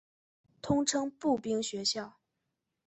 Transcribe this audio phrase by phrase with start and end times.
[0.63, 2.17] 通称步兵学校。